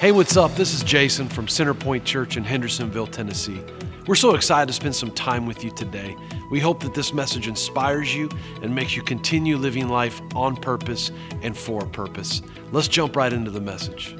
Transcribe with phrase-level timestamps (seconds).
[0.00, 0.54] Hey, what's up?
[0.54, 3.60] This is Jason from Centerpoint Church in Hendersonville, Tennessee.
[4.06, 6.16] We're so excited to spend some time with you today.
[6.50, 8.30] We hope that this message inspires you
[8.62, 12.40] and makes you continue living life on purpose and for a purpose.
[12.72, 14.16] Let's jump right into the message.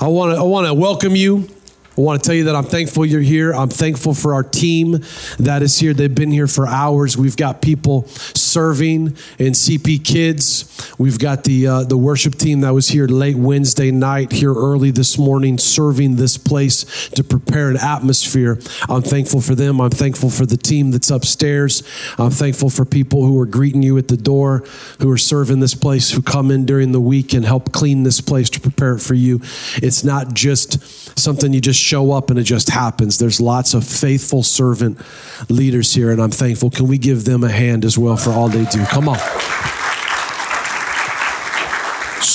[0.00, 1.48] I want to I want to welcome you
[1.98, 3.52] I want to tell you that I'm thankful you're here.
[3.52, 4.98] I'm thankful for our team
[5.40, 5.92] that is here.
[5.92, 7.18] They've been here for hours.
[7.18, 8.02] We've got people
[8.58, 9.06] serving
[9.38, 10.64] in CP Kids.
[10.98, 14.90] We've got the uh, the worship team that was here late Wednesday night, here early
[14.90, 18.58] this morning, serving this place to prepare an atmosphere.
[18.88, 19.80] I'm thankful for them.
[19.80, 21.84] I'm thankful for the team that's upstairs.
[22.18, 24.64] I'm thankful for people who are greeting you at the door,
[24.98, 28.20] who are serving this place, who come in during the week and help clean this
[28.20, 29.40] place to prepare it for you.
[29.76, 33.18] It's not just something you just show up and it just happens.
[33.18, 34.98] There's lots of faithful servant
[35.48, 36.70] leaders here, and I'm thankful.
[36.70, 38.84] Can we give them a hand as well for all they do?
[38.86, 39.18] Come on.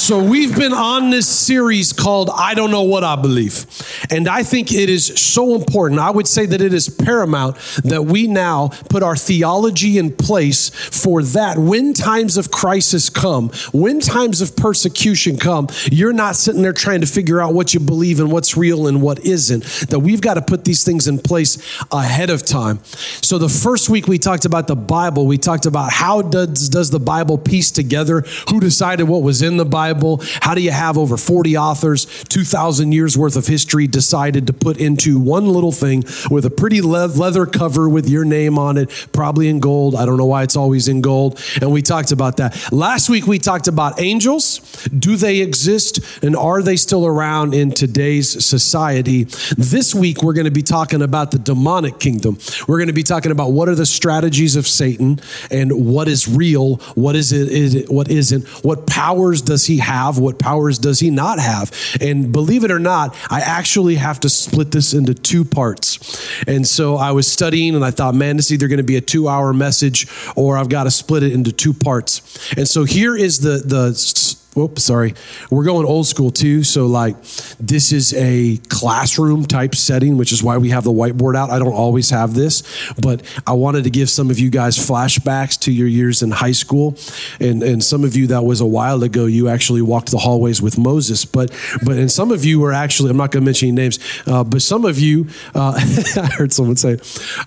[0.03, 3.65] So, we've been on this series called I Don't Know What I Believe.
[4.11, 6.01] And I think it is so important.
[6.01, 7.55] I would say that it is paramount
[7.85, 11.57] that we now put our theology in place for that.
[11.57, 16.99] When times of crisis come, when times of persecution come, you're not sitting there trying
[16.99, 19.63] to figure out what you believe and what's real and what isn't.
[19.87, 21.57] That we've got to put these things in place
[21.93, 22.83] ahead of time.
[22.83, 26.89] So, the first week we talked about the Bible, we talked about how does, does
[26.89, 30.21] the Bible piece together, who decided what was in the Bible Bible?
[30.41, 34.77] How do you have over 40 authors, 2,000 years worth of history decided to put
[34.77, 39.47] into one little thing with a pretty leather cover with your name on it, probably
[39.49, 39.95] in gold?
[39.95, 41.39] I don't know why it's always in gold.
[41.61, 42.71] And we talked about that.
[42.71, 44.59] Last week we talked about angels.
[44.87, 49.25] Do they exist and are they still around in today's society?
[49.57, 52.37] This week we're going to be talking about the demonic kingdom.
[52.67, 55.19] We're going to be talking about what are the strategies of Satan
[55.51, 59.77] and what is real, what is it, is it what isn't, what powers does he
[59.83, 60.17] have?
[60.17, 61.71] What powers does he not have?
[62.01, 66.43] And believe it or not, I actually have to split this into two parts.
[66.47, 68.97] And so I was studying and I thought, man, this is either going to be
[68.97, 72.51] a two hour message or I've got to split it into two parts.
[72.57, 75.15] And so here is the, the, Whoops, sorry.
[75.49, 76.63] We're going old school too.
[76.63, 77.19] So, like,
[77.59, 81.49] this is a classroom type setting, which is why we have the whiteboard out.
[81.49, 82.61] I don't always have this,
[83.01, 86.51] but I wanted to give some of you guys flashbacks to your years in high
[86.51, 86.97] school.
[87.39, 90.61] And, and some of you, that was a while ago, you actually walked the hallways
[90.61, 91.25] with Moses.
[91.25, 91.51] But,
[91.83, 94.43] but and some of you were actually, I'm not going to mention any names, uh,
[94.43, 95.73] but some of you, uh,
[96.15, 96.99] I heard someone say,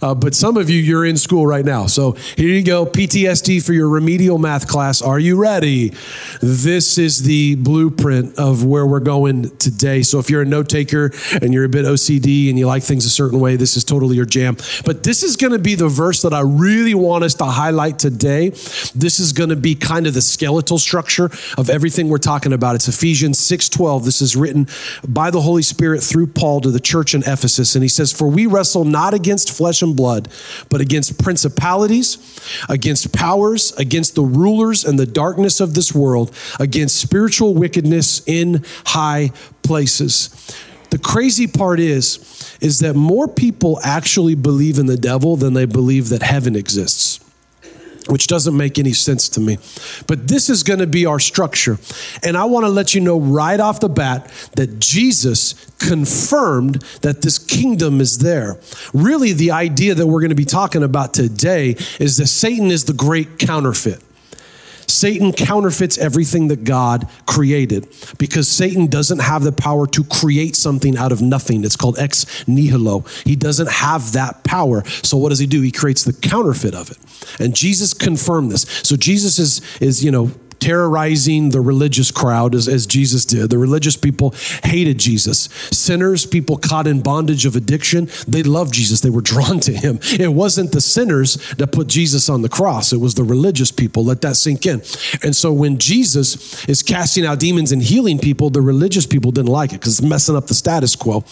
[0.03, 1.87] uh, but some of you, you're in school right now.
[1.87, 5.03] So, here you go PTSD for your remedial math class.
[5.03, 5.93] Are you ready?
[6.41, 10.03] This is the blueprint of where we're going today.
[10.03, 13.05] So if you're a note taker and you're a bit OCD and you like things
[13.05, 14.57] a certain way, this is totally your jam.
[14.85, 17.99] But this is going to be the verse that I really want us to highlight
[17.99, 18.51] today.
[18.95, 22.75] This is going to be kind of the skeletal structure of everything we're talking about.
[22.75, 24.05] It's Ephesians 6:12.
[24.05, 24.67] This is written
[25.07, 28.29] by the Holy Spirit through Paul to the church in Ephesus and he says, "For
[28.29, 30.29] we wrestle not against flesh and blood,
[30.69, 32.19] but against principalities,
[32.69, 38.65] against powers, against the rulers and the darkness of this world, against spiritual wickedness in
[38.87, 39.33] high
[39.63, 40.31] places.
[40.91, 45.67] The crazy part is is that more people actually believe in the devil than they
[45.67, 47.21] believe that heaven exists
[48.09, 49.59] which doesn't make any sense to me.
[50.07, 51.79] But this is going to be our structure.
[52.23, 57.23] And I want to let you know right off the bat that Jesus confirmed that
[57.23, 58.59] this kingdom is there.
[58.95, 62.85] Really, the idea that we're going to be talking about today is that Satan is
[62.85, 64.03] the great counterfeit.
[64.89, 67.89] Satan counterfeits everything that God created
[68.19, 71.65] because Satan doesn't have the power to create something out of nothing.
[71.65, 73.01] It's called ex nihilo.
[73.25, 74.85] He doesn't have that power.
[74.87, 75.61] So what does he do?
[75.63, 76.99] He creates the counterfeit of it.
[77.41, 78.63] And Jesus confirmed this.
[78.83, 80.31] So Jesus is is, you know,
[80.67, 83.51] terrorizing the religious crowd as, as Jesus did.
[83.51, 84.35] The religious people
[84.65, 85.49] hated Jesus.
[85.71, 89.01] Sinners, people caught in bondage of addiction, they loved Jesus.
[89.01, 90.01] They were drawn to him.
[90.03, 94.05] It wasn't the sinners that put Jesus on the cross, it was the religious people.
[94.05, 94.83] Let that sink in.
[95.23, 99.53] And so when Jesus is casting out demons and healing people, the religious people didn't
[99.53, 101.23] like it because it's messing up the status quo.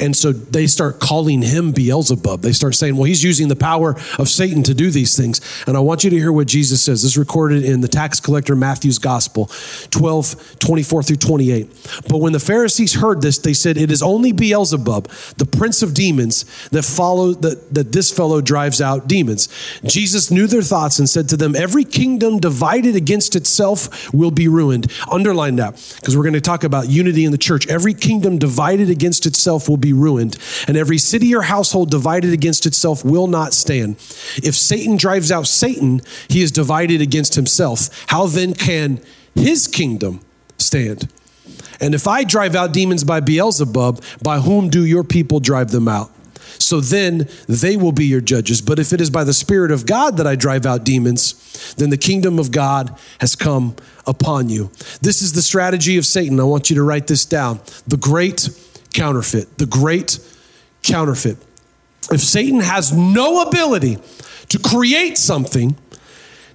[0.00, 2.40] And so they start calling him Beelzebub.
[2.40, 5.40] They start saying, well, he's using the power of Satan to do these things.
[5.68, 7.02] And I want you to hear what Jesus says.
[7.02, 9.50] This is recorded in the tax collector Matthew Matthew's gospel
[9.90, 11.68] 12, 24 through 28.
[12.08, 15.06] But when the Pharisees heard this, they said, It is only Beelzebub,
[15.36, 19.48] the prince of demons, that follow that, that this fellow drives out demons.
[19.84, 24.48] Jesus knew their thoughts and said to them, Every kingdom divided against itself will be
[24.48, 24.90] ruined.
[25.10, 27.68] Underline that, because we're going to talk about unity in the church.
[27.68, 32.64] Every kingdom divided against itself will be ruined, and every city or household divided against
[32.64, 33.96] itself will not stand.
[34.42, 37.90] If Satan drives out Satan, he is divided against himself.
[38.06, 39.00] How then can
[39.34, 40.20] his kingdom
[40.58, 41.10] stand.
[41.80, 45.88] And if I drive out demons by Beelzebub, by whom do your people drive them
[45.88, 46.10] out?
[46.58, 48.60] So then they will be your judges.
[48.60, 51.88] But if it is by the Spirit of God that I drive out demons, then
[51.88, 53.76] the kingdom of God has come
[54.06, 54.70] upon you.
[55.00, 56.38] This is the strategy of Satan.
[56.38, 57.60] I want you to write this down.
[57.86, 58.50] The great
[58.92, 59.56] counterfeit.
[59.56, 60.18] The great
[60.82, 61.38] counterfeit.
[62.10, 63.98] If Satan has no ability
[64.48, 65.76] to create something,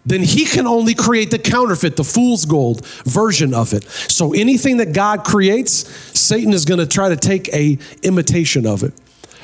[0.06, 3.84] then he can only create the counterfeit, the fool's gold version of it.
[3.86, 5.88] So anything that God creates,
[6.18, 8.94] Satan is going to try to take a imitation of it.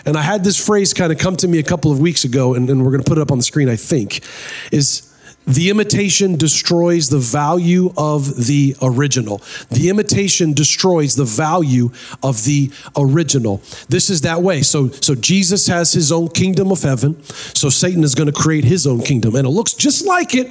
[0.06, 2.54] And I had this phrase kind of come to me a couple of weeks ago,
[2.54, 4.24] and, and we're going to put it up on the screen, I think,
[4.72, 5.11] is
[5.46, 9.42] the imitation destroys the value of the original.
[9.70, 11.92] The imitation destroys the value
[12.22, 13.62] of the original.
[13.90, 14.62] This is that way.
[14.62, 17.22] So, so Jesus has his own kingdom of heaven.
[17.24, 19.36] So Satan is going to create his own kingdom.
[19.36, 20.48] And it looks just like it,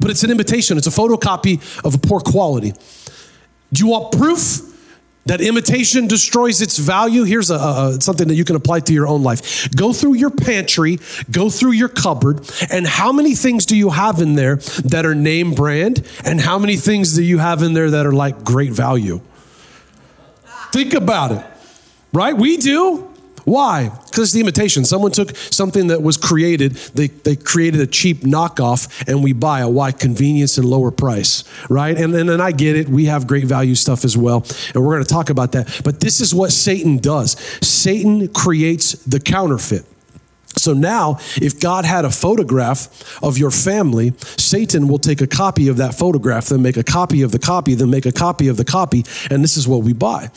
[0.00, 0.78] but it's an imitation.
[0.78, 2.72] It's a photocopy of a poor quality.
[3.72, 4.71] Do you want proof?
[5.26, 7.22] That imitation destroys its value.
[7.22, 9.70] Here's a, a, something that you can apply to your own life.
[9.70, 10.98] Go through your pantry,
[11.30, 15.14] go through your cupboard, and how many things do you have in there that are
[15.14, 18.72] name brand, and how many things do you have in there that are like great
[18.72, 19.20] value?
[20.72, 21.46] Think about it,
[22.12, 22.36] right?
[22.36, 23.11] We do.
[23.44, 23.88] Why?
[23.88, 24.84] Because it's the imitation.
[24.84, 29.62] Someone took something that was created, they, they created a cheap knockoff, and we buy
[29.62, 29.68] it.
[29.68, 29.92] Why?
[29.92, 31.96] Convenience and lower price, right?
[31.96, 32.88] And, and, I get it.
[32.88, 34.44] We have great value stuff as well,
[34.74, 35.80] and we're going to talk about that.
[35.84, 39.84] But this is what Satan does Satan creates the counterfeit.
[40.56, 45.68] So now, if God had a photograph of your family, Satan will take a copy
[45.68, 48.56] of that photograph, then make a copy of the copy, then make a copy of
[48.56, 50.30] the copy, and this is what we buy.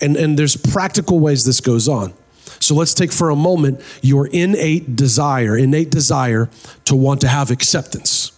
[0.00, 2.12] And, and there's practical ways this goes on.
[2.62, 6.48] So let's take for a moment your innate desire, innate desire
[6.84, 8.32] to want to have acceptance.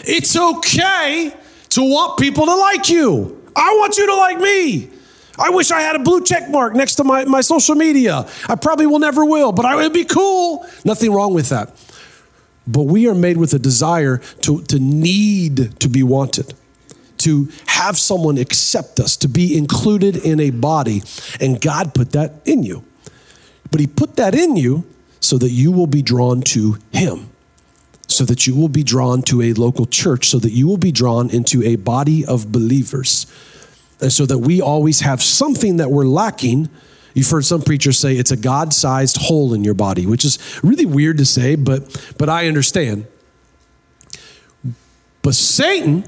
[0.00, 1.34] It's okay
[1.70, 3.42] to want people to like you.
[3.56, 4.90] I want you to like me.
[5.38, 8.26] I wish I had a blue check mark next to my, my social media.
[8.48, 10.66] I probably will never will, but I, it'd be cool.
[10.84, 11.70] Nothing wrong with that.
[12.66, 16.54] But we are made with a desire to, to need to be wanted,
[17.18, 21.02] to have someone accept us, to be included in a body.
[21.40, 22.84] And God put that in you.
[23.70, 24.84] But He put that in you
[25.20, 27.30] so that you will be drawn to Him,
[28.06, 30.92] so that you will be drawn to a local church, so that you will be
[30.92, 33.26] drawn into a body of believers.
[34.00, 36.68] And so that we always have something that we're lacking.
[37.14, 40.38] You've heard some preachers say it's a God sized hole in your body, which is
[40.62, 43.06] really weird to say, but, but I understand.
[45.22, 46.04] But Satan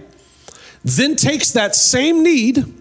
[0.85, 2.78] then takes that same need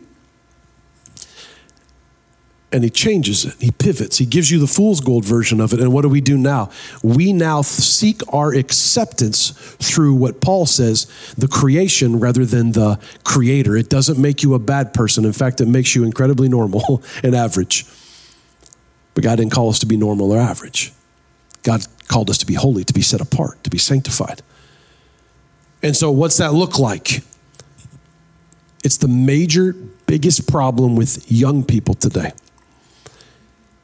[2.77, 3.55] and he changes it.
[3.59, 4.19] He pivots.
[4.19, 5.79] He gives you the fool's gold version of it.
[5.79, 6.69] And what do we do now?
[7.01, 13.75] We now seek our acceptance through what Paul says, the creation rather than the creator.
[13.75, 15.25] It doesn't make you a bad person.
[15.25, 17.87] In fact, it makes you incredibly normal and average.
[19.15, 20.93] But God didn't call us to be normal or average.
[21.63, 24.43] God called us to be holy, to be set apart, to be sanctified.
[25.81, 27.23] And so, what's that look like?
[28.83, 29.73] It's the major,
[30.05, 32.33] biggest problem with young people today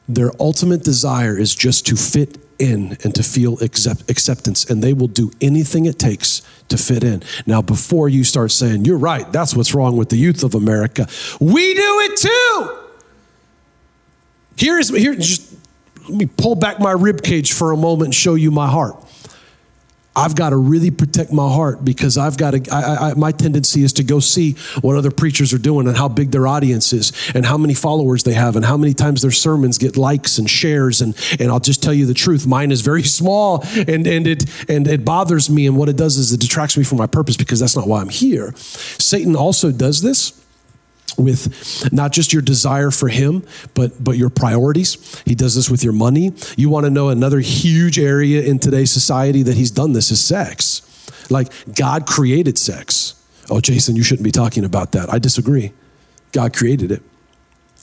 [0.08, 4.92] their ultimate desire is just to fit in and to feel accept- acceptance, and they
[4.92, 7.22] will do anything it takes to fit in.
[7.46, 11.08] Now, before you start saying, You're right, that's what's wrong with the youth of America,
[11.40, 12.78] we do it too.
[14.56, 15.52] Here's here, just
[16.08, 18.96] let me pull back my rib cage for a moment and show you my heart.
[20.16, 23.82] I've got to really protect my heart because I've got to, I, I, my tendency
[23.82, 27.12] is to go see what other preachers are doing and how big their audience is
[27.34, 30.48] and how many followers they have and how many times their sermons get likes and
[30.48, 31.00] shares.
[31.00, 32.46] And, and I'll just tell you the truth.
[32.46, 35.66] Mine is very small and, and it, and it bothers me.
[35.66, 38.00] And what it does is it detracts me from my purpose because that's not why
[38.00, 38.52] I'm here.
[38.56, 40.43] Satan also does this
[41.18, 43.44] with not just your desire for him
[43.74, 45.22] but but your priorities.
[45.24, 46.32] He does this with your money.
[46.56, 50.20] You want to know another huge area in today's society that he's done this is
[50.20, 50.82] sex.
[51.30, 53.14] Like god created sex.
[53.50, 55.12] Oh jason you shouldn't be talking about that.
[55.12, 55.72] I disagree.
[56.32, 57.02] God created it.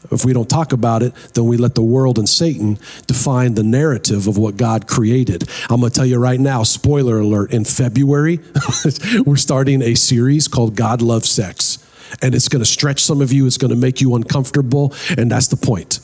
[0.09, 3.63] If we don't talk about it, then we let the world and Satan define the
[3.63, 5.47] narrative of what God created.
[5.69, 8.39] I'm going to tell you right now, spoiler alert, in February,
[9.25, 11.80] we're starting a series called God Loves Sex
[12.21, 15.31] and it's going to stretch some of you, it's going to make you uncomfortable, and
[15.31, 15.99] that's the point.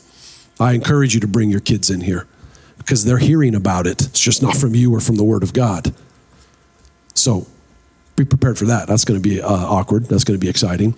[0.60, 2.28] I encourage you to bring your kids in here
[2.78, 4.02] because they're hearing about it.
[4.02, 5.94] It's just not from you or from the Word of God.
[7.14, 7.48] So
[8.16, 8.88] be prepared for that.
[8.88, 10.06] That's going to be uh, awkward.
[10.06, 10.96] That's going to be exciting.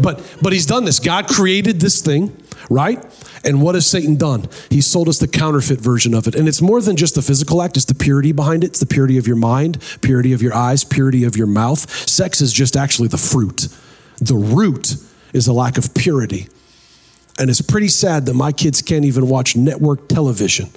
[0.00, 0.98] But but he's done this.
[0.98, 2.36] God created this thing,
[2.68, 3.04] right?
[3.44, 4.48] And what has Satan done?
[4.68, 6.34] He sold us the counterfeit version of it.
[6.34, 8.68] And it's more than just the physical act, it's the purity behind it.
[8.68, 11.88] It's the purity of your mind, purity of your eyes, purity of your mouth.
[12.08, 13.68] Sex is just actually the fruit
[14.20, 14.96] the root
[15.32, 16.48] is a lack of purity.
[17.38, 20.70] And it's pretty sad that my kids can't even watch network television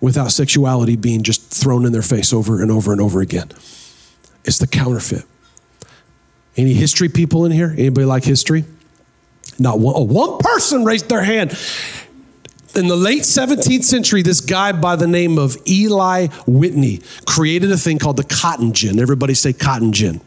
[0.00, 3.50] without sexuality being just thrown in their face over and over and over again.
[4.44, 5.24] It's the counterfeit.
[6.56, 7.70] Any history people in here?
[7.76, 8.64] Anybody like history?
[9.58, 11.58] Not one, oh, one person raised their hand.
[12.74, 17.78] In the late 17th century, this guy by the name of Eli Whitney created a
[17.78, 19.00] thing called the cotton gin.
[19.00, 20.20] Everybody say cotton gin.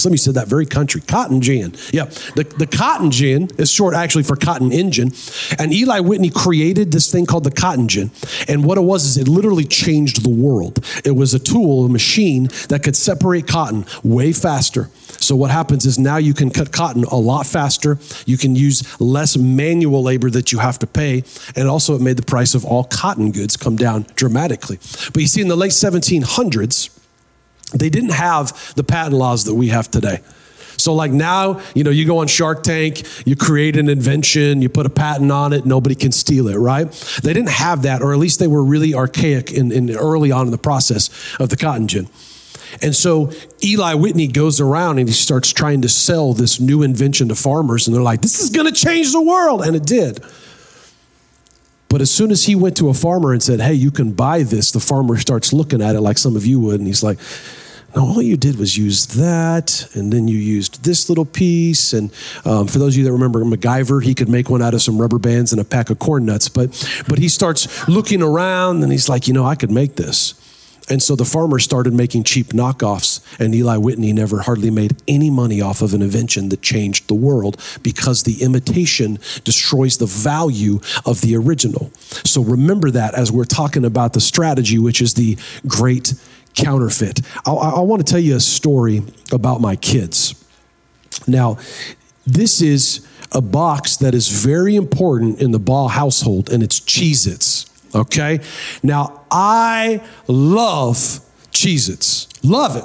[0.00, 1.00] Some of you said that very country.
[1.00, 1.74] Cotton gin.
[1.92, 2.04] Yeah.
[2.36, 5.12] The, the cotton gin is short actually for cotton engine.
[5.58, 8.10] And Eli Whitney created this thing called the cotton gin.
[8.48, 10.84] And what it was is it literally changed the world.
[11.04, 14.90] It was a tool, a machine that could separate cotton way faster.
[15.20, 17.98] So what happens is now you can cut cotton a lot faster.
[18.26, 21.24] You can use less manual labor that you have to pay.
[21.54, 24.78] And also it made the price of all cotton goods come down dramatically.
[25.12, 26.99] But you see in the late 1700s,
[27.74, 30.20] they didn't have the patent laws that we have today.
[30.80, 34.68] So, like now, you know, you go on Shark Tank, you create an invention, you
[34.68, 36.90] put a patent on it, nobody can steal it, right?
[37.22, 40.46] They didn't have that, or at least they were really archaic in, in early on
[40.46, 42.08] in the process of the cotton gin.
[42.82, 43.30] And so
[43.62, 47.86] Eli Whitney goes around and he starts trying to sell this new invention to farmers,
[47.86, 49.62] and they're like, this is gonna change the world.
[49.62, 50.20] And it did.
[51.90, 54.44] But as soon as he went to a farmer and said, hey, you can buy
[54.44, 57.18] this, the farmer starts looking at it like some of you would, and he's like,
[57.96, 61.92] no, all you did was use that, and then you used this little piece.
[61.92, 62.12] And
[62.44, 65.00] um, for those of you that remember MacGyver, he could make one out of some
[65.00, 66.48] rubber bands and a pack of corn nuts.
[66.48, 66.70] But
[67.08, 70.34] but he starts looking around, and he's like, you know, I could make this.
[70.90, 75.30] And so the farmer started making cheap knockoffs, and Eli Whitney never hardly made any
[75.30, 80.80] money off of an invention that changed the world because the imitation destroys the value
[81.06, 81.92] of the original.
[82.24, 86.14] So remember that as we're talking about the strategy, which is the great
[86.54, 87.20] counterfeit.
[87.46, 90.34] I, I want to tell you a story about my kids.
[91.28, 91.58] Now,
[92.26, 97.32] this is a box that is very important in the Ball household, and it's Cheez
[97.32, 97.59] Its.
[97.94, 98.40] Okay?
[98.82, 100.96] Now, I love
[101.52, 102.28] Cheez Its.
[102.44, 102.84] Love it.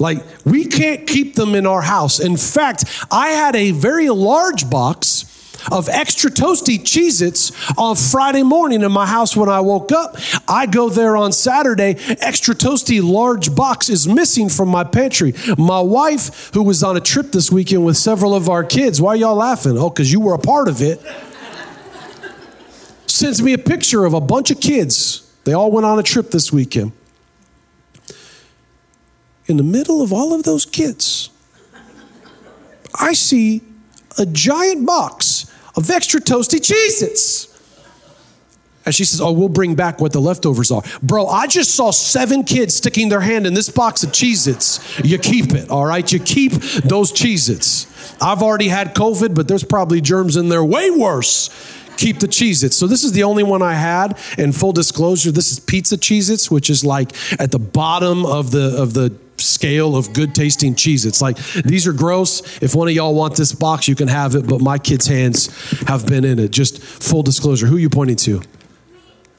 [0.00, 2.20] Like, we can't keep them in our house.
[2.20, 5.24] In fact, I had a very large box
[5.72, 10.16] of extra toasty Cheez Its on Friday morning in my house when I woke up.
[10.46, 15.34] I go there on Saturday, extra toasty large box is missing from my pantry.
[15.56, 19.14] My wife, who was on a trip this weekend with several of our kids, why
[19.14, 19.76] y'all laughing?
[19.76, 21.00] Oh, because you were a part of it.
[23.18, 25.28] Sends me a picture of a bunch of kids.
[25.42, 26.92] They all went on a trip this weekend.
[29.46, 31.28] In the middle of all of those kids,
[32.94, 33.62] I see
[34.18, 37.48] a giant box of extra toasty Cheez Its.
[38.86, 40.82] And she says, Oh, we'll bring back what the leftovers are.
[41.02, 45.00] Bro, I just saw seven kids sticking their hand in this box of Cheez Its.
[45.04, 46.10] You keep it, all right?
[46.12, 48.14] You keep those Cheez Its.
[48.22, 51.50] I've already had COVID, but there's probably germs in there way worse.
[51.98, 52.76] Keep the Cheez Its.
[52.76, 54.18] So, this is the only one I had.
[54.38, 58.52] And full disclosure, this is pizza Cheez Its, which is like at the bottom of
[58.52, 62.62] the, of the scale of good tasting Cheez Its like these are gross.
[62.62, 65.46] If one of y'all want this box you can have it but my kids hands
[65.82, 66.50] have been in it.
[66.50, 68.42] Just full disclosure who you pointing to?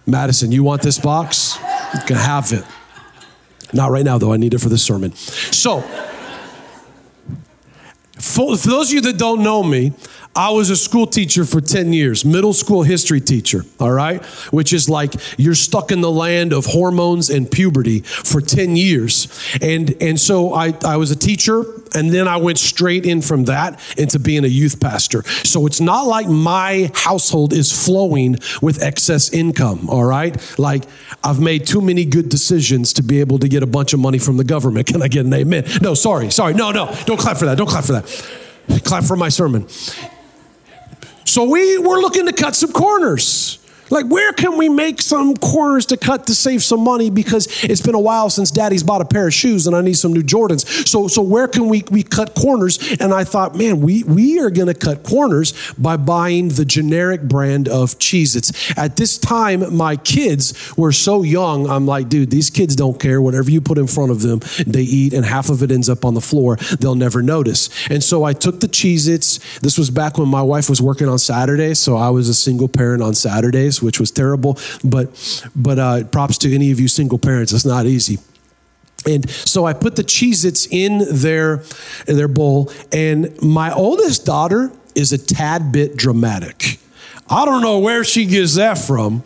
[0.05, 1.57] Madison you want this box?
[1.93, 2.63] You can have it.
[3.73, 4.33] Not right now though.
[4.33, 5.13] I need it for the sermon.
[5.15, 5.81] So
[8.19, 9.93] for those of you that don't know me
[10.35, 14.23] I was a school teacher for 10 years, middle school history teacher, all right?
[14.51, 19.27] Which is like you're stuck in the land of hormones and puberty for 10 years.
[19.61, 23.45] And, and so I, I was a teacher, and then I went straight in from
[23.45, 25.23] that into being a youth pastor.
[25.23, 30.37] So it's not like my household is flowing with excess income, all right?
[30.59, 30.83] Like
[31.23, 34.19] I've made too many good decisions to be able to get a bunch of money
[34.19, 34.87] from the government.
[34.93, 35.65] Can I get an amen?
[35.81, 36.53] No, sorry, sorry.
[36.53, 37.57] No, no, don't clap for that.
[37.57, 38.83] Don't clap for that.
[38.83, 39.67] Clap for my sermon.
[41.29, 43.58] So we were looking to cut some corners.
[43.89, 47.09] Like, where can we make some corners to cut to save some money?
[47.09, 49.95] Because it's been a while since daddy's bought a pair of shoes and I need
[49.95, 50.87] some new Jordans.
[50.87, 52.97] So, so where can we, we cut corners?
[52.99, 57.23] And I thought, man, we, we are going to cut corners by buying the generic
[57.23, 58.77] brand of Cheez Its.
[58.77, 61.69] At this time, my kids were so young.
[61.69, 63.21] I'm like, dude, these kids don't care.
[63.21, 66.05] Whatever you put in front of them, they eat, and half of it ends up
[66.05, 66.57] on the floor.
[66.79, 67.69] They'll never notice.
[67.89, 69.39] And so I took the Cheez Its.
[69.59, 71.79] This was back when my wife was working on Saturdays.
[71.79, 74.57] So I was a single parent on Saturdays which was terrible.
[74.83, 77.53] But but uh, props to any of you single parents.
[77.53, 78.19] It's not easy.
[79.05, 81.63] And so I put the Cheez Its in their,
[82.07, 82.71] in their bowl.
[82.91, 86.79] And my oldest daughter is a tad bit dramatic.
[87.29, 89.23] I don't know where she gets that from.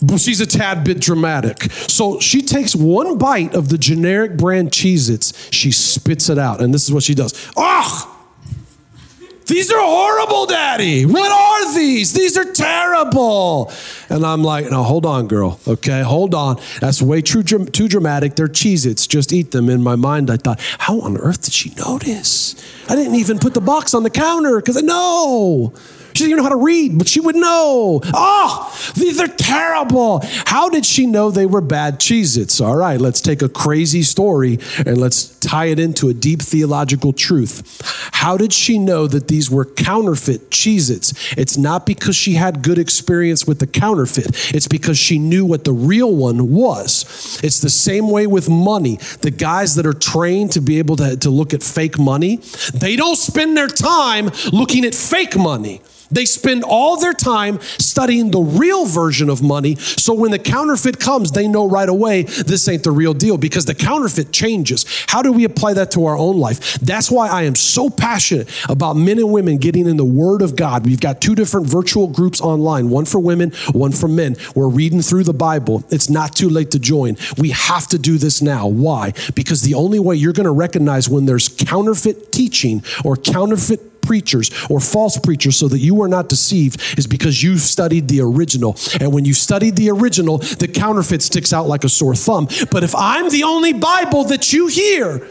[0.00, 1.64] but she's a tad bit dramatic.
[1.72, 6.60] So she takes one bite of the generic brand Cheez Its, she spits it out,
[6.60, 7.50] and this is what she does.
[7.56, 8.17] Ah!
[9.48, 11.06] These are horrible, Daddy.
[11.06, 12.12] What are these?
[12.12, 13.72] These are terrible.
[14.10, 15.58] And I'm like, no, hold on, girl.
[15.66, 16.60] Okay, hold on.
[16.80, 18.36] That's way too, too dramatic.
[18.36, 19.06] They're Cheez Its.
[19.06, 19.70] Just eat them.
[19.70, 22.54] In my mind, I thought, how on earth did she notice?
[22.90, 25.72] I didn't even put the box on the counter because I know.
[26.18, 28.00] She didn't even know how to read, but she would know.
[28.12, 30.20] Ah, oh, these are terrible.
[30.46, 32.60] How did she know they were bad Cheez Its?
[32.60, 37.12] All right, let's take a crazy story and let's tie it into a deep theological
[37.12, 37.80] truth.
[38.14, 41.14] How did she know that these were counterfeit Cheez Its?
[41.38, 45.62] It's not because she had good experience with the counterfeit, it's because she knew what
[45.62, 47.38] the real one was.
[47.44, 48.96] It's the same way with money.
[49.20, 52.40] The guys that are trained to be able to, to look at fake money,
[52.74, 55.80] they don't spend their time looking at fake money.
[56.10, 59.76] They spend all their time studying the real version of money.
[59.76, 63.64] So when the counterfeit comes, they know right away this ain't the real deal because
[63.64, 64.84] the counterfeit changes.
[65.08, 66.78] How do we apply that to our own life?
[66.80, 70.56] That's why I am so passionate about men and women getting in the Word of
[70.56, 70.86] God.
[70.86, 74.36] We've got two different virtual groups online one for women, one for men.
[74.54, 75.84] We're reading through the Bible.
[75.90, 77.16] It's not too late to join.
[77.36, 78.66] We have to do this now.
[78.66, 79.12] Why?
[79.34, 84.50] Because the only way you're going to recognize when there's counterfeit teaching or counterfeit preachers
[84.70, 88.74] or false preachers so that you are not deceived is because you studied the original.
[89.00, 92.48] And when you studied the original, the counterfeit sticks out like a sore thumb.
[92.70, 95.28] But if I'm the only Bible that you hear,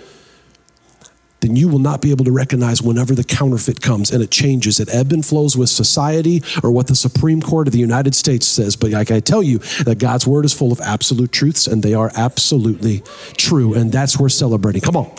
[1.39, 4.79] then you will not be able to recognize whenever the counterfeit comes and it changes.
[4.79, 8.45] It ebb and flows with society or what the Supreme Court of the United States
[8.45, 8.75] says.
[8.75, 11.93] But like I tell you, that God's word is full of absolute truths and they
[11.95, 13.01] are absolutely
[13.37, 13.73] true.
[13.73, 14.81] And that's worth celebrating.
[14.81, 15.11] Come on.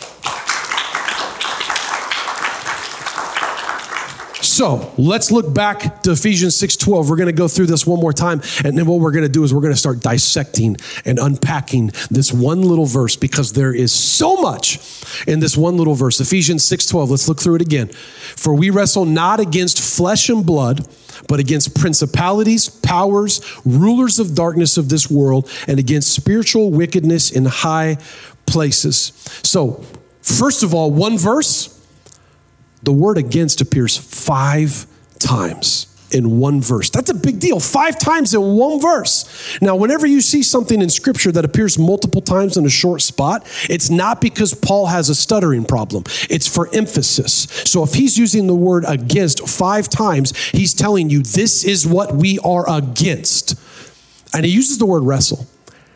[4.59, 7.09] So let's look back to Ephesians 6:12.
[7.09, 9.29] We're going to go through this one more time, and then what we're going to
[9.29, 10.75] do is we're going to start dissecting
[11.05, 14.77] and unpacking this one little verse because there is so much
[15.25, 16.19] in this one little verse.
[16.19, 17.09] Ephesians 6:12.
[17.09, 17.87] Let's look through it again.
[17.87, 20.85] For we wrestle not against flesh and blood,
[21.29, 27.45] but against principalities, powers, rulers of darkness of this world, and against spiritual wickedness in
[27.45, 27.97] high
[28.45, 29.13] places.
[29.41, 29.85] So,
[30.21, 31.78] first of all, one verse
[32.83, 34.85] the word against appears five
[35.19, 36.89] times in one verse.
[36.89, 37.59] That's a big deal.
[37.59, 39.59] Five times in one verse.
[39.61, 43.45] Now, whenever you see something in scripture that appears multiple times in a short spot,
[43.69, 47.47] it's not because Paul has a stuttering problem, it's for emphasis.
[47.65, 52.15] So if he's using the word against five times, he's telling you this is what
[52.15, 53.59] we are against.
[54.33, 55.47] And he uses the word wrestle.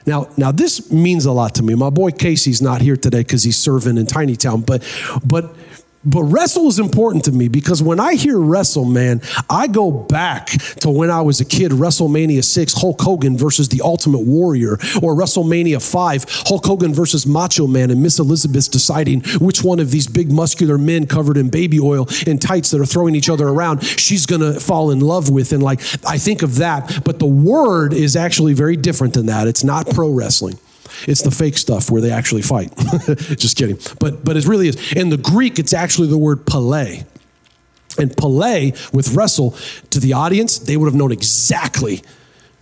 [0.06, 1.76] Now, now this means a lot to me.
[1.76, 4.84] My boy Casey's not here today because he's serving in Tiny Town, but
[5.24, 5.56] but
[6.05, 10.47] but wrestle is important to me because when I hear wrestle, man, I go back
[10.81, 15.15] to when I was a kid, WrestleMania 6, Hulk Hogan versus the Ultimate Warrior, or
[15.15, 20.07] WrestleMania 5, Hulk Hogan versus Macho Man, and Miss Elizabeth deciding which one of these
[20.07, 23.83] big muscular men covered in baby oil and tights that are throwing each other around
[23.83, 25.53] she's gonna fall in love with.
[25.53, 29.47] And like, I think of that, but the word is actually very different than that.
[29.47, 30.59] It's not pro wrestling.
[31.08, 32.75] It's the fake stuff where they actually fight.
[33.38, 33.77] Just kidding.
[33.99, 34.93] But but it really is.
[34.93, 37.03] In the Greek, it's actually the word pele.
[37.97, 39.56] And pele with wrestle
[39.91, 42.01] to the audience, they would have known exactly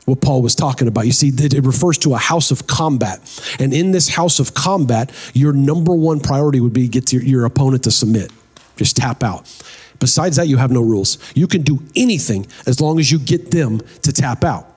[0.06, 1.06] what Paul was talking about.
[1.06, 3.20] You see, it refers to a house of combat.
[3.60, 7.46] And in this house of combat, your number one priority would be get your, your
[7.46, 8.32] opponent to submit.
[8.76, 9.46] Just tap out.
[10.00, 11.18] Besides that, you have no rules.
[11.36, 14.71] You can do anything as long as you get them to tap out.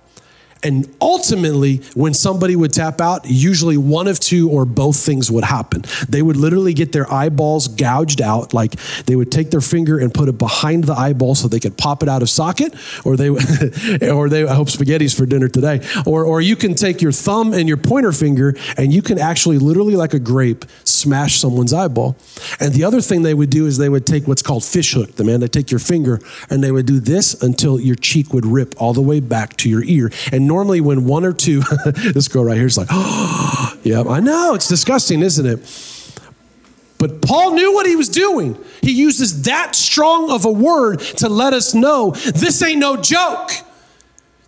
[0.64, 5.44] And ultimately, when somebody would tap out, usually one of two or both things would
[5.44, 5.84] happen.
[6.08, 8.72] They would literally get their eyeballs gouged out, like
[9.04, 12.02] they would take their finger and put it behind the eyeball so they could pop
[12.02, 12.74] it out of socket,
[13.04, 13.28] or they,
[14.10, 15.86] or they, I hope spaghetti's for dinner today.
[16.06, 19.58] Or, or you can take your thumb and your pointer finger and you can actually,
[19.58, 22.16] literally like a grape, smash someone's eyeball.
[22.58, 25.16] And the other thing they would do is they would take what's called fish hook.
[25.16, 28.46] The man, they take your finger and they would do this until your cheek would
[28.46, 30.10] rip all the way back to your ear.
[30.32, 31.60] And normally when one or two,
[32.12, 35.58] this girl right here is like, oh, yeah, I know, it's disgusting, isn't it?
[36.98, 38.56] But Paul knew what he was doing.
[38.80, 43.50] He uses that strong of a word to let us know this ain't no joke.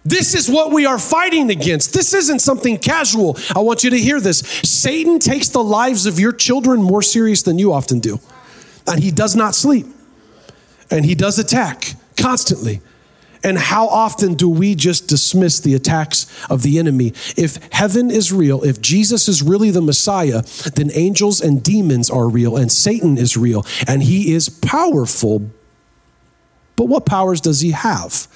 [0.05, 1.93] This is what we are fighting against.
[1.93, 3.37] This isn't something casual.
[3.55, 4.39] I want you to hear this.
[4.39, 8.21] Satan takes the lives of your children more serious than you often do.
[8.87, 9.87] And he does not sleep.
[10.89, 12.81] And he does attack constantly.
[13.47, 17.13] And how often do we just dismiss the attacks of the enemy?
[17.37, 20.43] If heaven is real, if Jesus is really the Messiah,
[20.75, 25.49] then angels and demons are real, and Satan is real, and he is powerful.
[26.75, 28.27] But what powers does he have?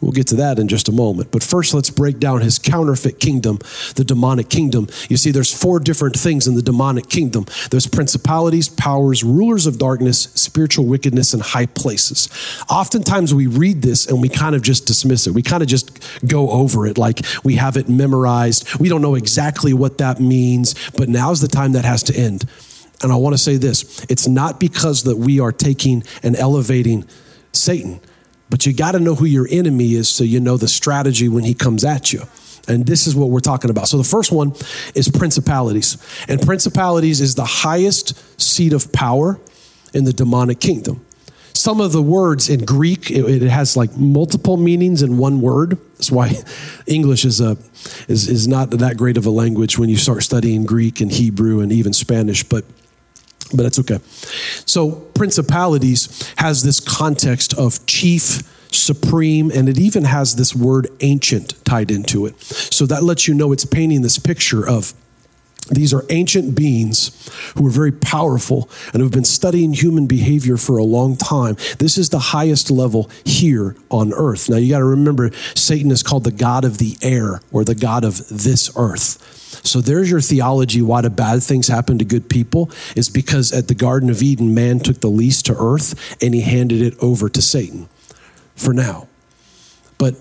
[0.00, 1.30] We'll get to that in just a moment.
[1.32, 3.58] But first, let's break down his counterfeit kingdom,
[3.96, 4.86] the demonic kingdom.
[5.08, 9.78] You see, there's four different things in the demonic kingdom there's principalities, powers, rulers of
[9.78, 12.28] darkness, spiritual wickedness, and high places.
[12.70, 15.32] Oftentimes, we read this and we kind of just dismiss it.
[15.32, 18.78] We kind of just go over it like we have it memorized.
[18.78, 22.44] We don't know exactly what that means, but now's the time that has to end.
[23.02, 27.04] And I want to say this it's not because that we are taking and elevating
[27.52, 28.00] Satan
[28.50, 31.44] but you got to know who your enemy is so you know the strategy when
[31.44, 32.22] he comes at you.
[32.66, 33.88] And this is what we're talking about.
[33.88, 34.52] So the first one
[34.94, 35.96] is principalities.
[36.28, 39.40] And principalities is the highest seat of power
[39.94, 41.04] in the demonic kingdom.
[41.54, 45.78] Some of the words in Greek, it, it has like multiple meanings in one word.
[45.94, 46.34] That's why
[46.86, 47.56] English is, a,
[48.06, 51.60] is, is not that great of a language when you start studying Greek and Hebrew
[51.60, 52.44] and even Spanish.
[52.44, 52.64] But
[53.54, 53.98] but that's okay.
[54.66, 61.62] So, principalities has this context of chief, supreme, and it even has this word ancient
[61.64, 62.40] tied into it.
[62.40, 64.92] So, that lets you know it's painting this picture of
[65.68, 70.78] these are ancient beings who are very powerful and have been studying human behavior for
[70.78, 71.56] a long time.
[71.78, 74.48] This is the highest level here on earth.
[74.48, 77.74] Now, you got to remember, Satan is called the God of the air or the
[77.74, 79.24] God of this earth.
[79.64, 83.68] So there's your theology why the bad things happen to good people is because at
[83.68, 87.28] the Garden of Eden, man took the lease to earth and he handed it over
[87.28, 87.88] to Satan
[88.54, 89.08] for now.
[89.96, 90.14] But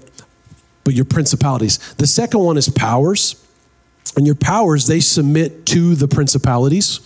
[0.84, 1.80] but your principalities.
[1.96, 3.36] The second one is powers.
[4.18, 7.00] And your powers, they submit to the principalities.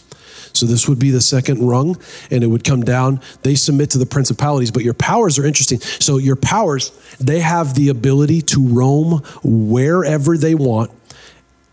[0.53, 1.97] So this would be the second rung,
[2.29, 3.21] and it would come down.
[3.43, 5.79] They submit to the principalities, but your powers are interesting.
[5.79, 10.91] So your powers, they have the ability to roam wherever they want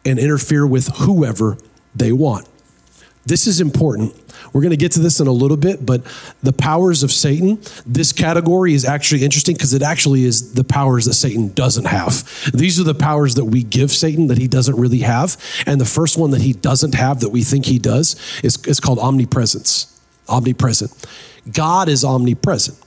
[0.05, 1.57] and interfere with whoever
[1.95, 2.49] they want.
[3.29, 4.15] This is important.
[4.53, 6.03] We're going to get to this in a little bit, but
[6.43, 11.05] the powers of Satan, this category is actually interesting because it actually is the powers
[11.05, 12.25] that Satan doesn't have.
[12.55, 15.37] These are the powers that we give Satan that he doesn't really have.
[15.67, 18.81] And the first one that he doesn't have that we think he does is, is
[18.81, 20.01] called omnipresence.
[20.29, 20.91] Omnipresent.
[21.53, 22.79] God is omnipresent.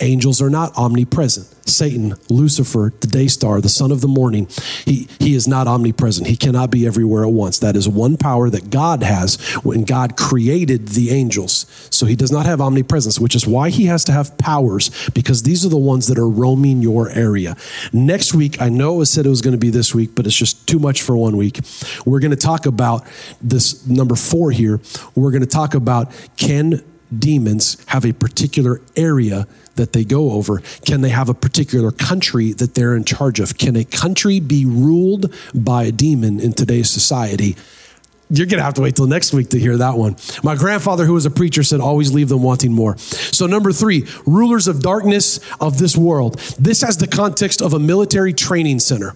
[0.00, 1.48] Angels are not omnipresent.
[1.68, 4.48] Satan, Lucifer, the day star, the son of the morning,
[4.84, 6.26] he, he is not omnipresent.
[6.26, 7.58] He cannot be everywhere at once.
[7.58, 11.66] That is one power that God has when God created the angels.
[11.90, 15.42] So he does not have omnipresence, which is why he has to have powers, because
[15.42, 17.56] these are the ones that are roaming your area.
[17.92, 20.36] Next week, I know it said it was going to be this week, but it's
[20.36, 21.60] just too much for one week.
[22.04, 23.06] We're going to talk about
[23.40, 24.80] this number four here.
[25.14, 26.82] We're going to talk about can
[27.20, 29.46] demons have a particular area
[29.76, 30.60] that they go over?
[30.84, 33.58] Can they have a particular country that they're in charge of?
[33.58, 37.56] Can a country be ruled by a demon in today's society?
[38.30, 40.16] You're going to have to wait till next week to hear that one.
[40.42, 42.96] My grandfather, who was a preacher, said, always leave them wanting more.
[42.96, 46.38] So, number three, rulers of darkness of this world.
[46.58, 49.14] This has the context of a military training center.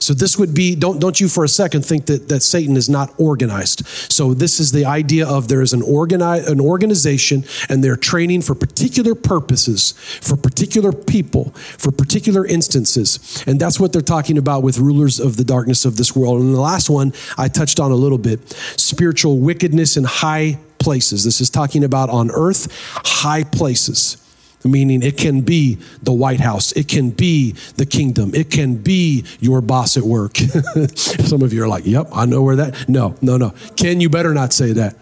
[0.00, 2.88] So this would be, don't, don't you for a second think that, that Satan is
[2.88, 3.86] not organized.
[3.86, 8.42] So this is the idea of there is an, organi- an organization and they're training
[8.42, 13.42] for particular purposes, for particular people, for particular instances.
[13.46, 16.40] And that's what they're talking about with rulers of the darkness of this world.
[16.40, 21.24] And the last one I touched on a little bit, spiritual wickedness in high places.
[21.24, 22.68] This is talking about on earth,
[23.04, 24.18] high places
[24.66, 29.24] meaning it can be the White House, it can be the kingdom, it can be
[29.40, 30.36] your boss at work.
[30.94, 32.88] Some of you are like, yep, I know where that.
[32.88, 33.54] No, no, no.
[33.76, 34.96] Ken, you better not say that.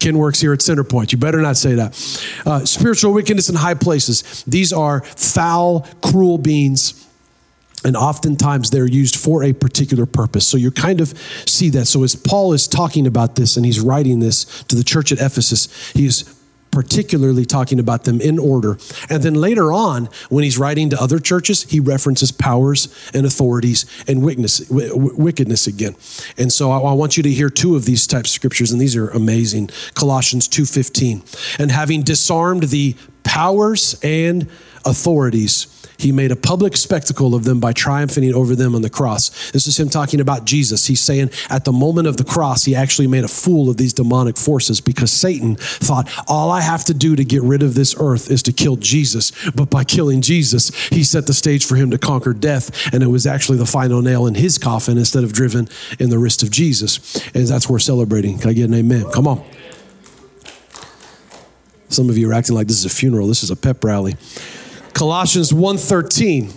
[0.00, 1.12] Ken works here at Centerpoint.
[1.12, 2.42] You better not say that.
[2.44, 4.42] Uh, spiritual wickedness in high places.
[4.44, 7.06] These are foul, cruel beings
[7.86, 10.46] and oftentimes they're used for a particular purpose.
[10.46, 11.10] So you kind of
[11.46, 11.86] see that.
[11.86, 15.18] So as Paul is talking about this and he's writing this to the church at
[15.18, 16.24] Ephesus, he's
[16.76, 18.76] particularly talking about them in order.
[19.08, 23.86] And then later on, when he's writing to other churches, he references powers and authorities
[24.06, 25.96] and wickedness again.
[26.36, 28.94] And so I, want you to hear two of these types of scriptures, and these
[28.94, 29.70] are amazing.
[29.94, 31.58] Colossians 2.15.
[31.58, 34.46] And having disarmed the powers and
[34.84, 39.50] authorities, he made a public spectacle of them by triumphing over them on the cross.
[39.50, 40.86] This is him talking about Jesus.
[40.86, 43.92] He's saying at the moment of the cross, he actually made a fool of these
[43.92, 47.94] demonic forces because Satan thought, all I have to do to get rid of this
[47.98, 49.32] earth is to kill Jesus.
[49.54, 52.92] But by killing Jesus, he set the stage for him to conquer death.
[52.92, 56.18] And it was actually the final nail in his coffin instead of driven in the
[56.18, 57.16] wrist of Jesus.
[57.34, 58.38] And that's what we're celebrating.
[58.38, 59.10] Can I get an amen?
[59.12, 59.44] Come on.
[61.88, 63.28] Some of you are acting like this is a funeral.
[63.28, 64.16] This is a pep rally.
[64.96, 66.54] Colossians 1:13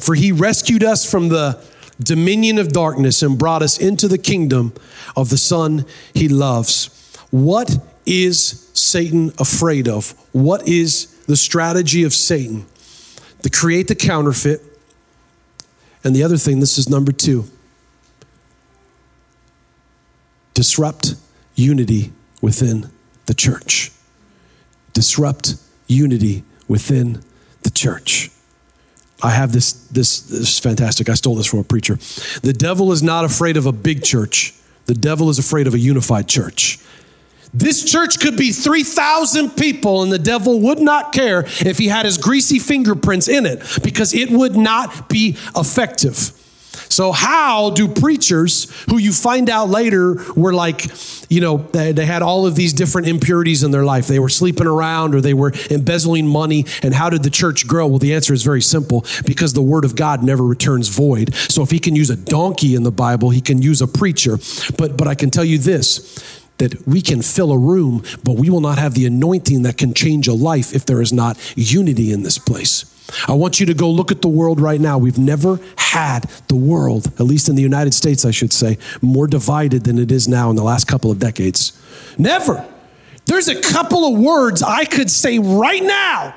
[0.00, 1.58] For he rescued us from the
[2.00, 4.72] dominion of darkness and brought us into the kingdom
[5.14, 6.88] of the son he loves.
[7.30, 10.14] What is Satan afraid of?
[10.32, 12.64] What is the strategy of Satan?
[13.42, 14.62] To create the counterfeit,
[16.02, 17.44] And the other thing, this is number two
[20.54, 21.14] disrupt
[21.54, 22.90] unity within
[23.26, 23.92] the church.
[24.94, 27.22] Disrupt unity within
[27.62, 28.30] the church.
[29.22, 31.08] I have this, this, this is fantastic.
[31.08, 31.96] I stole this from a preacher.
[32.42, 34.54] The devil is not afraid of a big church,
[34.86, 36.78] the devil is afraid of a unified church.
[37.54, 42.06] This church could be 3,000 people, and the devil would not care if he had
[42.06, 46.32] his greasy fingerprints in it because it would not be effective.
[46.88, 50.86] So, how do preachers who you find out later were like,
[51.30, 54.06] you know, they, they, had all of these different impurities in their life?
[54.06, 56.66] They were sleeping around or they were embezzling money.
[56.82, 57.86] And how did the church grow?
[57.86, 61.34] Well, the answer is very simple because the word of God never returns void.
[61.34, 64.38] So, if he can use a donkey in the Bible, he can use a preacher.
[64.76, 68.48] But, but I can tell you this that we can fill a room, but we
[68.48, 72.12] will not have the anointing that can change a life if there is not unity
[72.12, 72.91] in this place.
[73.28, 74.98] I want you to go look at the world right now.
[74.98, 79.26] We've never had the world, at least in the United States, I should say, more
[79.26, 81.72] divided than it is now in the last couple of decades.
[82.18, 82.66] Never.
[83.26, 86.34] There's a couple of words I could say right now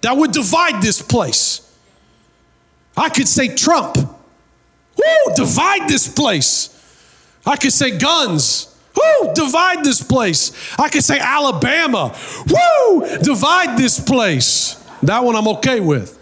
[0.00, 1.60] that would divide this place.
[2.96, 3.96] I could say Trump.
[3.96, 6.70] Woo, divide this place.
[7.46, 8.74] I could say guns.
[8.96, 10.52] Woo, divide this place.
[10.78, 12.16] I could say Alabama.
[12.48, 14.80] Woo, divide this place.
[15.06, 16.20] That one I'm okay with.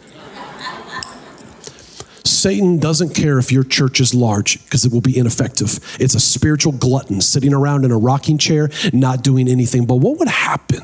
[2.25, 5.79] Satan doesn't care if your church is large because it will be ineffective.
[6.01, 9.87] It's a spiritual glutton sitting around in a rocking chair, not doing anything.
[9.87, 10.83] But what would happen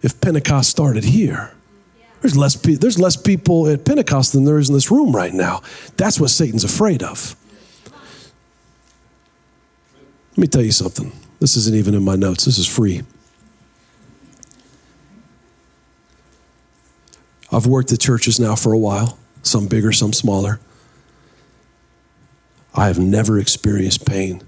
[0.00, 1.52] if Pentecost started here?
[2.22, 5.34] There's less, pe- there's less people at Pentecost than there is in this room right
[5.34, 5.60] now.
[5.98, 7.36] That's what Satan's afraid of.
[10.30, 11.12] Let me tell you something.
[11.40, 13.02] This isn't even in my notes, this is free.
[17.56, 20.60] I've worked at churches now for a while, some bigger, some smaller.
[22.74, 24.42] I have never experienced pain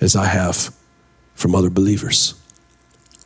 [0.00, 0.72] as I have
[1.34, 2.34] from other believers.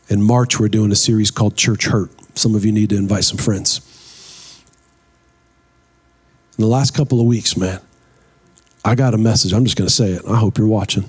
[0.09, 2.11] In March, we're doing a series called Church Hurt.
[2.39, 3.83] Some of you need to invite some friends.
[6.57, 7.83] In the last couple of weeks, man,
[8.83, 9.53] I got a message.
[9.53, 10.23] I'm just going to say it.
[10.27, 11.05] I hope you're watching.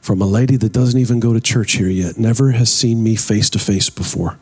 [0.00, 3.14] From a lady that doesn't even go to church here yet, never has seen me
[3.14, 4.36] face to face before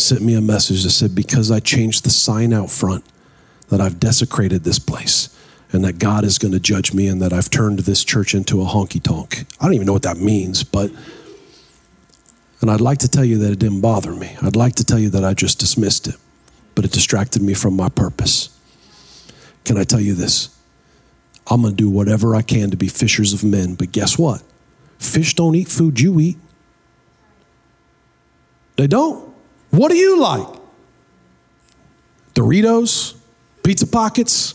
[0.00, 3.04] sent me a message that said, Because I changed the sign out front,
[3.68, 5.34] that I've desecrated this place
[5.72, 8.62] and that God is going to judge me and that I've turned this church into
[8.62, 9.44] a honky tonk.
[9.60, 10.90] I don't even know what that means, but.
[12.60, 14.36] And I'd like to tell you that it didn't bother me.
[14.42, 16.16] I'd like to tell you that I just dismissed it,
[16.74, 18.48] but it distracted me from my purpose.
[19.64, 20.48] Can I tell you this?
[21.46, 24.42] I'm going to do whatever I can to be fishers of men, but guess what?
[24.98, 26.36] Fish don't eat food you eat.
[28.76, 29.32] They don't.
[29.70, 30.46] What do you like?
[32.34, 33.16] Doritos?
[33.62, 34.54] Pizza pockets?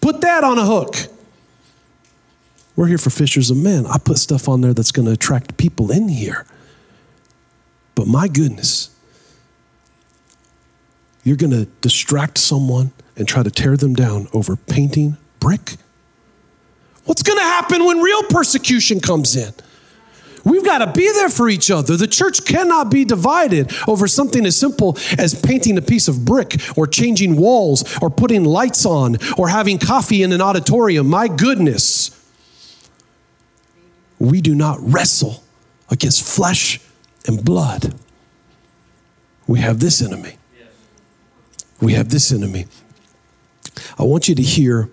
[0.00, 0.96] Put that on a hook.
[2.76, 3.86] We're here for fishers of men.
[3.86, 6.46] I put stuff on there that's going to attract people in here.
[7.96, 8.94] But my goodness,
[11.24, 15.76] you're going to distract someone and try to tear them down over painting brick?
[17.04, 19.52] What's going to happen when real persecution comes in?
[20.48, 21.96] We've got to be there for each other.
[21.96, 26.58] The church cannot be divided over something as simple as painting a piece of brick
[26.76, 31.06] or changing walls or putting lights on or having coffee in an auditorium.
[31.08, 32.14] My goodness.
[34.18, 35.42] We do not wrestle
[35.90, 36.80] against flesh
[37.26, 37.94] and blood.
[39.46, 40.38] We have this enemy.
[41.80, 42.66] We have this enemy.
[43.98, 44.88] I want you to hear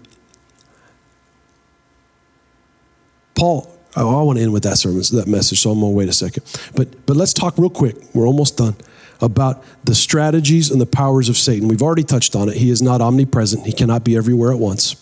[3.35, 6.10] Paul Oh, I want to end with that sermon, that message, so I'm to wait
[6.10, 6.43] a second.
[6.75, 7.95] But, but let's talk real quick.
[8.13, 8.75] We're almost done
[9.21, 11.69] about the strategies and the powers of Satan.
[11.69, 12.58] We've already touched on it.
[12.58, 15.01] He is not omnipresent, he cannot be everywhere at once.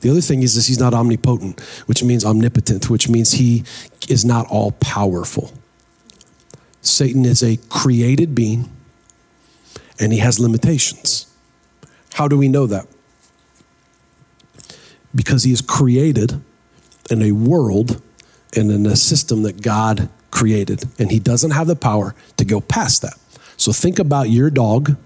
[0.00, 3.64] The other thing is this he's not omnipotent, which means omnipotent, which means he
[4.08, 5.52] is not all powerful.
[6.80, 8.70] Satan is a created being
[9.98, 11.26] and he has limitations.
[12.14, 12.86] How do we know that?
[15.14, 16.40] Because he is created
[17.10, 18.00] in a world
[18.56, 20.84] and in a system that God created.
[20.98, 23.18] And he doesn't have the power to go past that.
[23.56, 24.96] So think about your dog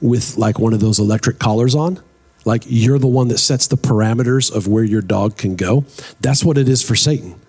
[0.00, 2.00] with like one of those electric collars on.
[2.44, 5.84] Like you're the one that sets the parameters of where your dog can go.
[6.20, 7.40] That's what it is for Satan.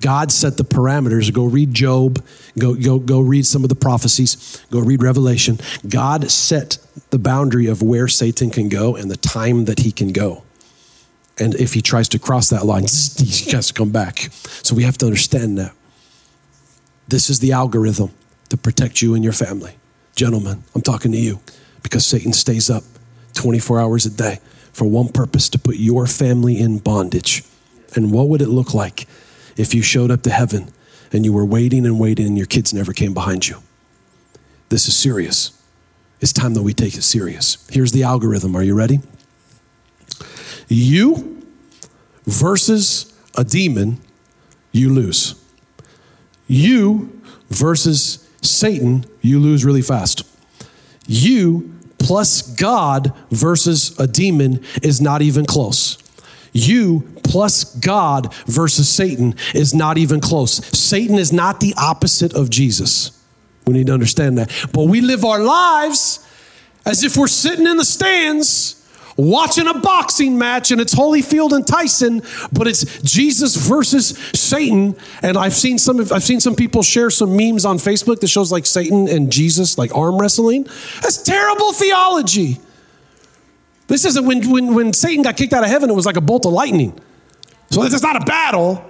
[0.00, 1.32] God set the parameters.
[1.32, 2.24] Go read Job.
[2.58, 4.64] Go, go, go read some of the prophecies.
[4.70, 5.58] Go read Revelation.
[5.88, 6.78] God set
[7.10, 10.44] the boundary of where Satan can go and the time that he can go.
[11.40, 14.28] And if he tries to cross that line, he has to come back.
[14.62, 15.72] So we have to understand that.
[17.06, 18.10] This is the algorithm
[18.48, 19.76] to protect you and your family.
[20.14, 21.40] Gentlemen, I'm talking to you.
[21.82, 22.84] because Satan stays up
[23.34, 24.40] 24 hours a day
[24.72, 27.44] for one purpose to put your family in bondage.
[27.94, 29.06] And what would it look like
[29.56, 30.72] if you showed up to heaven
[31.12, 33.62] and you were waiting and waiting and your kids never came behind you?
[34.68, 35.52] This is serious.
[36.20, 37.66] It's time that we take it serious.
[37.70, 38.56] Here's the algorithm.
[38.56, 39.00] Are you ready?
[40.68, 41.42] You
[42.24, 43.98] versus a demon,
[44.70, 45.34] you lose.
[46.46, 50.22] You versus Satan, you lose really fast.
[51.06, 55.98] You plus God versus a demon is not even close.
[56.52, 60.64] You plus God versus Satan is not even close.
[60.78, 63.12] Satan is not the opposite of Jesus.
[63.66, 64.50] We need to understand that.
[64.72, 66.26] But we live our lives
[66.86, 68.77] as if we're sitting in the stands
[69.18, 74.96] watching a boxing match and it's Holyfield and Tyson, but it's Jesus versus Satan.
[75.20, 78.50] And I've seen some I've seen some people share some memes on Facebook that shows
[78.50, 80.62] like Satan and Jesus like arm wrestling.
[81.02, 82.60] That's terrible theology.
[83.88, 86.20] This isn't when, when, when Satan got kicked out of heaven, it was like a
[86.20, 86.98] bolt of lightning.
[87.70, 88.84] So it's not a battle.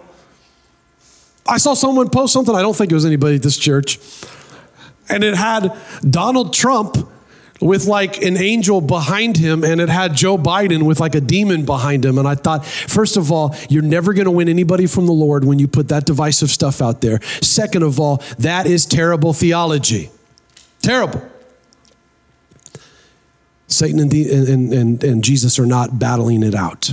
[1.46, 3.98] I saw someone post something, I don't think it was anybody at this church,
[5.08, 7.08] and it had Donald Trump
[7.60, 11.64] with like an angel behind him and it had Joe Biden with like a demon
[11.64, 12.18] behind him.
[12.18, 15.44] And I thought, first of all, you're never going to win anybody from the Lord
[15.44, 17.20] when you put that divisive stuff out there.
[17.42, 20.10] Second of all, that is terrible theology.
[20.82, 21.28] Terrible.
[23.66, 26.92] Satan and, the, and, and, and Jesus are not battling it out.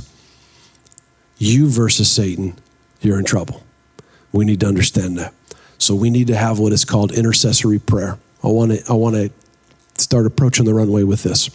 [1.37, 2.55] You versus Satan,
[3.01, 3.63] you're in trouble.
[4.31, 5.33] We need to understand that.
[5.77, 8.17] So we need to have what is called intercessory prayer.
[8.43, 9.31] I want to I want to
[9.97, 11.49] start approaching the runway with this.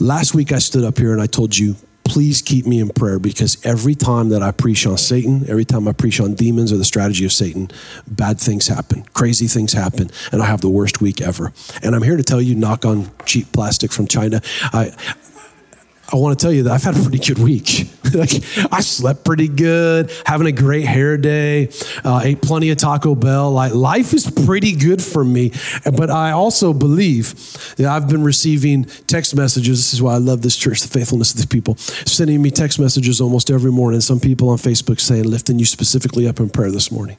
[0.00, 3.18] Last week, I stood up here and I told you, please keep me in prayer
[3.18, 6.78] because every time that I preach on Satan, every time I preach on demons or
[6.78, 7.70] the strategy of Satan,
[8.06, 11.52] bad things happen, crazy things happen, and I have the worst week ever.
[11.82, 14.40] And I'm here to tell you, knock on cheap plastic from China.
[14.72, 14.92] I,
[16.10, 17.86] I want to tell you that I've had a pretty good week.
[18.14, 18.30] like,
[18.72, 21.68] I slept pretty good, having a great hair day,
[22.02, 23.50] uh, ate plenty of Taco Bell.
[23.52, 25.52] Like life is pretty good for me.
[25.84, 27.34] But I also believe
[27.76, 29.78] that I've been receiving text messages.
[29.78, 32.80] This is why I love this church, the faithfulness of these people, sending me text
[32.80, 34.00] messages almost every morning.
[34.00, 37.18] Some people on Facebook saying, lifting you specifically up in prayer this morning.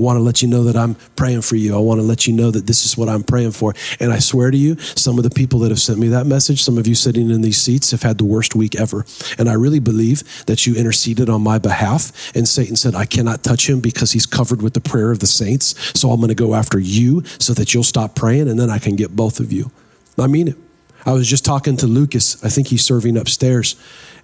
[0.00, 1.76] I want to let you know that I'm praying for you.
[1.76, 3.74] I want to let you know that this is what I'm praying for.
[4.00, 6.62] And I swear to you, some of the people that have sent me that message,
[6.62, 9.04] some of you sitting in these seats have had the worst week ever.
[9.38, 12.34] And I really believe that you interceded on my behalf.
[12.34, 15.26] And Satan said, I cannot touch him because he's covered with the prayer of the
[15.26, 15.74] saints.
[16.00, 18.78] So I'm going to go after you so that you'll stop praying and then I
[18.78, 19.70] can get both of you.
[20.18, 20.56] I mean it.
[21.04, 22.42] I was just talking to Lucas.
[22.42, 23.74] I think he's serving upstairs,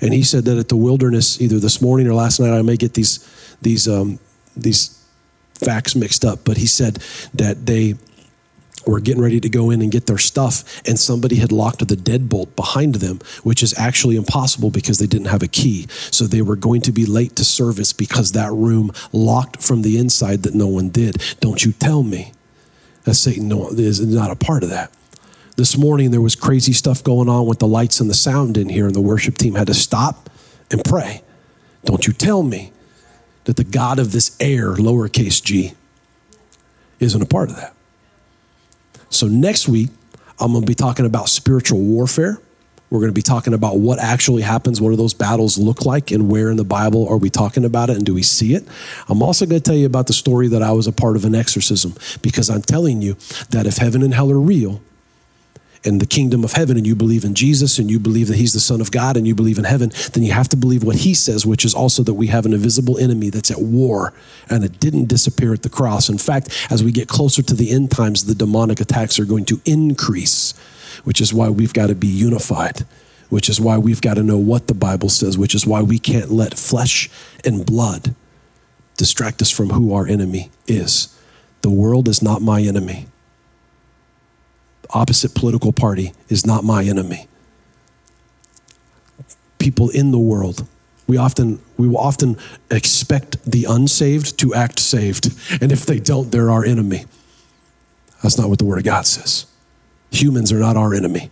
[0.02, 2.76] and he said that at the wilderness, either this morning or last night, I may
[2.76, 3.26] get these
[3.62, 4.18] these um,
[4.54, 4.95] these
[5.56, 6.98] facts mixed up, but he said
[7.34, 7.94] that they
[8.86, 11.96] were getting ready to go in and get their stuff, and somebody had locked the
[11.96, 15.86] deadbolt behind them, which is actually impossible because they didn't have a key.
[15.88, 19.98] So they were going to be late to service because that room locked from the
[19.98, 21.20] inside that no one did.
[21.40, 22.32] Don't you tell me
[23.04, 24.92] that Satan is not a part of that.
[25.56, 28.68] This morning, there was crazy stuff going on with the lights and the sound in
[28.68, 30.28] here, and the worship team had to stop
[30.70, 31.22] and pray.
[31.84, 32.72] Don't you tell me
[33.46, 35.72] that the God of this air, lowercase g,
[37.00, 37.74] isn't a part of that.
[39.08, 39.90] So next week,
[40.38, 42.38] I'm going to be talking about spiritual warfare.
[42.90, 44.80] We're going to be talking about what actually happens.
[44.80, 46.12] What do those battles look like?
[46.12, 47.96] And where in the Bible are we talking about it?
[47.96, 48.66] And do we see it?
[49.08, 51.24] I'm also going to tell you about the story that I was a part of
[51.24, 53.16] an exorcism because I'm telling you
[53.50, 54.80] that if heaven and hell are real,
[55.86, 58.52] and the kingdom of heaven and you believe in Jesus and you believe that he's
[58.52, 60.96] the son of God and you believe in heaven, then you have to believe what
[60.96, 64.12] he says, which is also that we have an invisible enemy that's at war
[64.50, 66.08] and it didn't disappear at the cross.
[66.08, 69.44] In fact, as we get closer to the end times, the demonic attacks are going
[69.46, 70.52] to increase,
[71.04, 72.84] which is why we've got to be unified.
[73.28, 75.98] Which is why we've got to know what the Bible says, which is why we
[75.98, 77.10] can't let flesh
[77.44, 78.14] and blood
[78.96, 81.12] distract us from who our enemy is.
[81.62, 83.08] The world is not my enemy
[84.90, 87.28] opposite political party is not my enemy.
[89.58, 90.66] People in the world,
[91.06, 92.36] we often we will often
[92.70, 95.28] expect the unsaved to act saved,
[95.60, 97.04] and if they don't, they're our enemy.
[98.22, 99.46] That's not what the Word of God says.
[100.10, 101.30] Humans are not our enemy.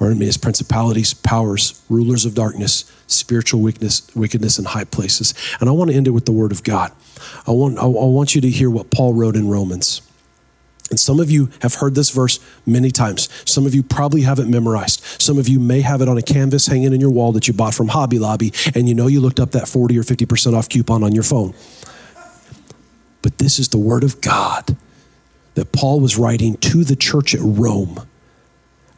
[0.00, 5.32] Our enemy is principalities, powers, rulers of darkness, spiritual weakness, wickedness in high places.
[5.58, 6.92] And I want to end it with the Word of God.
[7.46, 10.02] I want, I want you to hear what Paul wrote in Romans.
[10.90, 13.28] And some of you have heard this verse many times.
[13.44, 15.02] Some of you probably have it memorized.
[15.20, 17.54] Some of you may have it on a canvas hanging in your wall that you
[17.54, 20.68] bought from Hobby Lobby, and you know you looked up that 40 or 50% off
[20.68, 21.54] coupon on your phone.
[23.22, 24.76] But this is the Word of God
[25.54, 28.06] that Paul was writing to the church at Rome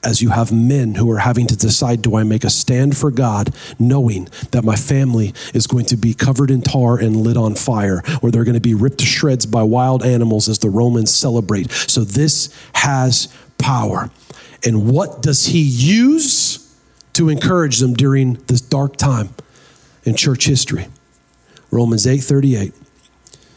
[0.02, 3.10] as you have men who are having to decide do I make a stand for
[3.10, 7.54] God, knowing that my family is going to be covered in tar and lit on
[7.54, 11.14] fire, or they're going to be ripped to shreds by wild animals as the Romans
[11.14, 11.70] celebrate.
[11.70, 13.28] So this has
[13.58, 14.10] power.
[14.64, 16.64] And what does he use
[17.14, 19.30] to encourage them during this dark time
[20.04, 20.88] in church history?
[21.70, 22.72] Romans 8:38.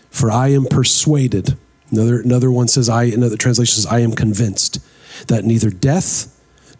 [0.09, 1.57] For I am persuaded.
[1.89, 4.79] Another, another one says, I, another translation says, I am convinced
[5.27, 6.30] that neither death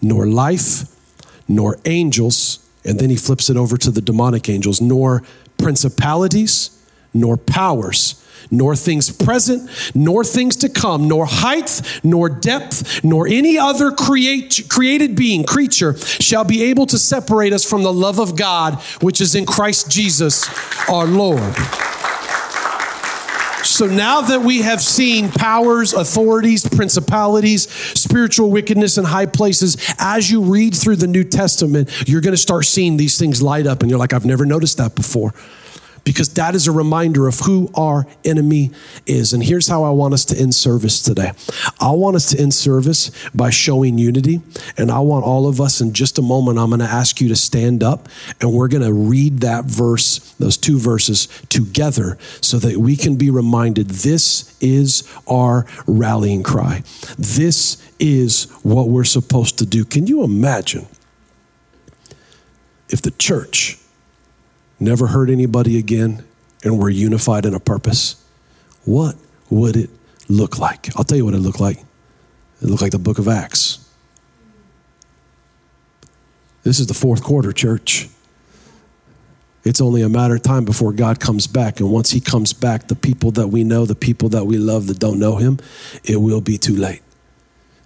[0.01, 0.85] nor life,
[1.47, 5.23] nor angels, and then he flips it over to the demonic angels, nor
[5.57, 6.77] principalities,
[7.13, 8.17] nor powers,
[8.49, 14.65] nor things present, nor things to come, nor height, nor depth, nor any other create,
[14.69, 19.21] created being, creature, shall be able to separate us from the love of God, which
[19.21, 20.49] is in Christ Jesus
[20.89, 21.55] our Lord.
[23.71, 30.29] So now that we have seen powers, authorities, principalities, spiritual wickedness in high places, as
[30.29, 33.81] you read through the New Testament, you're going to start seeing these things light up,
[33.81, 35.33] and you're like, I've never noticed that before
[36.03, 38.71] because that is a reminder of who our enemy
[39.05, 39.33] is.
[39.33, 41.31] And here's how I want us to end service today
[41.79, 44.41] I want us to end service by showing unity.
[44.77, 47.29] And I want all of us in just a moment, I'm going to ask you
[47.29, 52.57] to stand up and we're going to read that verse, those two verses together so
[52.59, 56.83] that we can be reminded this is our rallying cry.
[57.17, 59.85] This is what we're supposed to do.
[59.85, 60.87] Can you imagine
[62.89, 63.80] if the church
[64.81, 66.25] never hurt anybody again,
[66.63, 68.21] and we're unified in a purpose,
[68.83, 69.15] what
[69.49, 69.89] would it
[70.27, 70.95] look like?
[70.97, 71.77] I'll tell you what it looked like.
[72.61, 73.77] It looked like the book of Acts.
[76.63, 78.07] This is the fourth quarter, church.
[79.63, 81.79] It's only a matter of time before God comes back.
[81.79, 84.87] And once He comes back, the people that we know, the people that we love
[84.87, 85.59] that don't know Him,
[86.03, 87.01] it will be too late.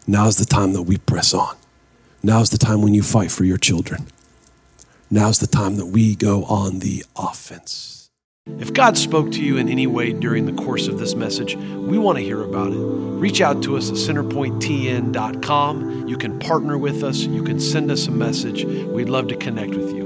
[0.08, 1.56] Now's the time that we press on.
[2.24, 4.08] Now's the time when you fight for your children.
[5.16, 8.12] Now's the time that we go on the offense.
[8.60, 11.98] If God spoke to you in any way during the course of this message, we
[11.98, 12.76] want to hear about it.
[12.76, 16.10] Reach out to us at centerpointtn.com.
[16.10, 18.66] You can partner with us, you can send us a message.
[18.66, 20.05] We'd love to connect with you.